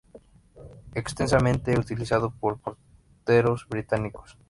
[0.95, 4.35] Extensamente utilizado por porteros británicos.